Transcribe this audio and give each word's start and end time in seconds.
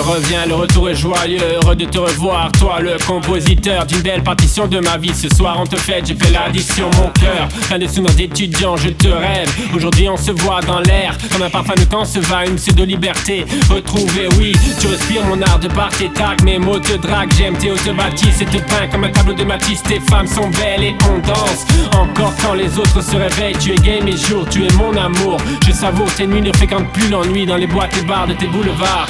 Reviens, 0.00 0.46
le 0.46 0.54
retour 0.54 0.88
est 0.88 0.94
joyeux, 0.94 1.38
heureux 1.54 1.76
de 1.76 1.84
te 1.84 1.98
revoir. 1.98 2.50
Toi, 2.52 2.80
le 2.80 2.96
compositeur 3.06 3.84
d'une 3.86 4.00
belle 4.00 4.22
partition 4.22 4.66
de 4.66 4.80
ma 4.80 4.96
vie. 4.96 5.14
Ce 5.14 5.28
soir, 5.28 5.56
on 5.60 5.66
te 5.66 5.76
fête, 5.76 6.06
j'ai 6.06 6.14
fait 6.14 6.30
l'addition, 6.30 6.90
mon 6.96 7.08
cœur. 7.10 7.48
Plein 7.68 7.78
de 7.78 7.86
souvenirs 7.86 8.14
d'étudiants, 8.14 8.76
je 8.76 8.88
te 8.88 9.08
rêve. 9.08 9.48
Aujourd'hui, 9.74 10.08
on 10.08 10.16
se 10.16 10.30
voit 10.32 10.60
dans 10.62 10.80
l'air, 10.80 11.16
comme 11.30 11.42
un 11.42 11.50
parfum 11.50 11.74
de 11.74 11.84
quand 11.84 12.04
se 12.04 12.20
va, 12.20 12.46
une 12.46 12.56
de 12.56 12.84
liberté. 12.84 13.44
Retrouver, 13.70 14.28
oui, 14.38 14.52
tu 14.80 14.86
respires 14.86 15.24
mon 15.26 15.40
art 15.42 15.58
de 15.58 15.68
part 15.68 15.90
et 16.02 16.08
tac. 16.08 16.42
Mes 16.42 16.58
mots 16.58 16.78
te 16.78 16.96
draguent, 16.96 17.32
j'aime 17.36 17.56
tes 17.56 17.70
hautes 17.70 17.96
bâtisses 17.96 18.40
et 18.40 18.46
te 18.46 18.58
peins 18.58 18.88
comme 18.90 19.04
un 19.04 19.10
tableau 19.10 19.34
de 19.34 19.44
Matisse. 19.44 19.82
Tes 19.82 20.00
femmes 20.00 20.26
sont 20.26 20.48
belles 20.48 20.84
et 20.84 20.96
on 21.10 21.18
danse. 21.26 21.66
Encore 21.94 22.32
quand 22.42 22.54
les 22.54 22.78
autres 22.78 23.02
se 23.02 23.16
réveillent, 23.16 23.58
tu 23.58 23.72
es 23.72 23.76
gay 23.76 24.00
mes 24.00 24.16
jours, 24.16 24.46
tu 24.50 24.64
es 24.64 24.72
mon 24.72 24.96
amour. 24.96 25.36
Je 25.66 25.72
savoure 25.72 26.12
tes 26.14 26.26
nuits, 26.26 26.42
ne 26.42 26.52
fréquente 26.52 26.90
plus 26.92 27.08
l'ennui 27.08 27.46
dans 27.46 27.56
les 27.56 27.66
boîtes 27.66 27.96
et 27.98 28.04
bars 28.04 28.26
de 28.26 28.34
tes 28.34 28.46
boulevards 28.46 29.08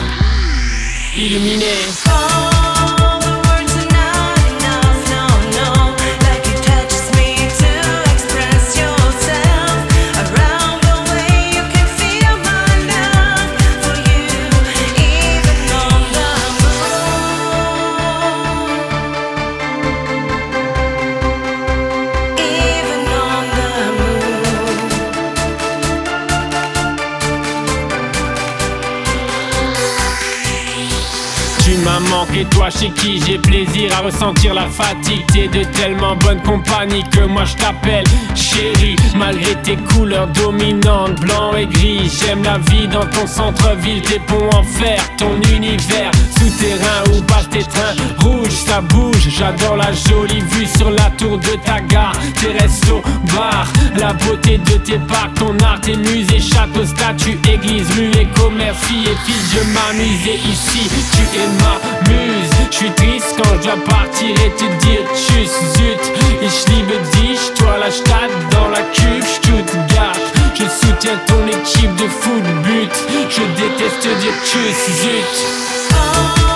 illuminé. 1.17 2.62
Et 32.35 32.45
toi 32.47 32.71
chez 32.71 32.89
qui 32.91 33.21
j'ai 33.21 33.37
plaisir 33.37 33.95
à 33.95 34.01
ressentir 34.01 34.55
la 34.55 34.67
fatigue. 34.67 35.27
T'es 35.27 35.47
de 35.49 35.63
tellement 35.65 36.17
bonne 36.17 36.41
compagnie 36.41 37.03
que 37.11 37.21
moi 37.27 37.45
je 37.45 37.55
t'appelle 37.55 38.05
chérie. 38.35 38.97
Malgré 39.15 39.55
tes 39.57 39.77
couleurs 39.77 40.29
dominantes, 40.29 41.21
blanc 41.21 41.55
et 41.55 41.67
gris 41.67 42.11
J'aime 42.11 42.43
la 42.45 42.57
vie 42.59 42.89
dans 42.89 43.05
ton 43.07 43.27
centre-ville, 43.27 44.01
tes 44.03 44.21
ponts 44.21 44.49
en 44.55 44.63
fer 44.63 44.99
Ton 45.19 45.37
univers 45.55 46.11
souterrain 46.39 47.05
où 47.13 47.21
passent 47.23 47.51
tes 47.51 47.63
trains 47.63 47.95
Rouge, 48.21 48.51
ça 48.51 48.81
bouge, 48.81 49.29
j'adore 49.29 49.77
la 49.77 49.93
jolie 49.93 50.41
vue 50.41 50.67
sur 50.67 50.91
la 50.91 51.11
tour 51.19 51.39
de 51.39 51.57
ta 51.65 51.81
gare. 51.81 52.17
Tes 52.41 52.53
restos, 52.53 53.03
bars, 53.35 53.71
la 53.97 54.15
beauté 54.15 54.59
de 54.59 54.79
tes 54.79 54.99
parcs 54.99 55.35
Ton 55.35 55.57
art, 55.63 55.81
tes 55.83 55.97
musées, 55.97 56.32
châteaux, 56.73 56.87
statues, 56.87 57.39
églises, 57.49 57.89
et 58.19 58.27
commerce, 58.35 58.79
filles 58.85 59.05
et 59.05 59.17
fils 59.27 59.55
Je 59.55 59.61
m'amusais 59.73 60.41
ici, 60.51 60.89
tu 61.13 61.39
es 61.39 61.47
ma 61.63 61.81
je 62.71 62.77
suis 62.79 62.91
triste 62.93 63.37
quand 63.37 63.55
je 63.59 63.65
dois 63.65 63.85
partir 63.85 64.31
et 64.31 64.51
te 64.57 64.65
dire 64.85 65.05
tchuss, 65.15 65.53
zut. 65.77 66.13
Ich 66.43 66.69
liebe 66.69 66.99
dich, 67.13 67.55
toi 67.55 67.77
la 67.79 67.91
Stadt 67.91 68.31
dans 68.51 68.69
la 68.71 68.81
cube, 68.93 69.23
Stuttgart. 69.23 70.19
Je 70.55 70.65
soutiens 70.65 71.19
ton 71.27 71.47
équipe 71.47 71.95
de 71.97 72.09
foot 72.09 72.43
but. 72.65 72.93
Je 73.29 73.43
déteste 73.61 74.09
dire 74.21 74.35
tchuss, 74.45 75.03
zut. 75.03 76.52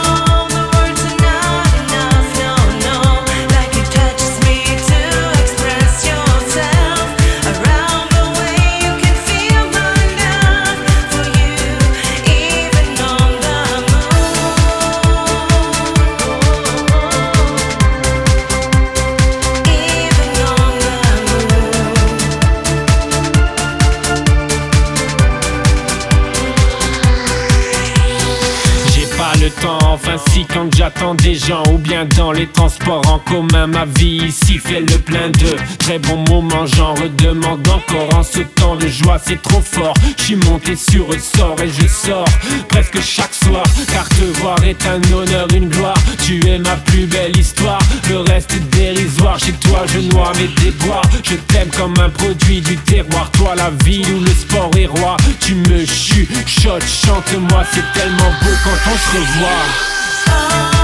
song. 29.67 29.86
Enfin 29.87 30.17
si 30.31 30.45
quand 30.45 30.75
j'attends 30.75 31.15
des 31.15 31.35
gens 31.35 31.63
ou 31.73 31.79
bien 31.79 32.05
dans 32.17 32.33
les 32.33 32.47
transports 32.47 33.07
en 33.09 33.19
commun 33.19 33.67
ma 33.67 33.85
vie 33.85 34.23
ici 34.27 34.59
fait 34.59 34.81
le 34.81 34.99
plein 34.99 35.31
de 35.31 35.57
très 35.79 35.99
bons 35.99 36.25
moments 36.29 36.67
j'en 36.67 36.95
redemande 36.95 37.67
encore. 37.69 38.19
En 38.19 38.23
ce 38.23 38.41
temps 38.41 38.77
de 38.77 38.89
joie 38.89 39.19
c'est 39.25 39.41
trop 39.43 39.61
fort. 39.61 39.95
Je 40.17 40.23
suis 40.23 40.37
monté 40.37 40.77
sur 40.77 41.07
sort 41.21 41.57
et 41.63 41.69
je 41.69 41.87
sors 41.87 42.29
presque 42.69 43.01
chaque 43.01 43.35
soir. 43.35 43.65
Car 43.93 44.09
te 44.09 44.25
voir 44.41 44.63
est 44.65 44.85
un 44.87 45.01
honneur 45.13 45.47
une 45.55 45.69
gloire. 45.69 45.99
Tu 46.25 46.47
es 46.49 46.59
ma 46.59 46.77
plus 46.77 47.07
belle 47.07 47.37
histoire. 47.37 47.79
Le 48.09 48.19
reste 48.19 48.53
est 48.55 48.77
dérisoire. 48.77 49.39
Chez 49.39 49.53
toi 49.53 49.85
je 49.93 50.01
noie 50.01 50.33
mes 50.39 50.49
déboires. 50.63 51.09
Je 51.23 51.37
t'aime 51.37 51.69
comme 51.77 51.95
un 51.99 52.11
produit 52.11 52.61
du 52.61 52.77
terroir. 52.77 53.31
Toi 53.33 53.55
la 53.55 53.71
ville 53.85 54.07
où 54.13 54.21
le 54.21 54.31
sport 54.31 54.71
est 54.77 54.87
roi. 54.87 55.17
Tu 55.41 55.55
me 55.55 55.85
chuchotes 55.85 56.85
chante 56.87 57.33
moi 57.51 57.63
c'est 57.73 57.99
tellement 57.99 58.33
beau 58.43 58.55
quand 58.65 58.91
on 58.93 58.97
se 58.97 59.17
revoit 59.17 59.86
Oh 60.29 60.76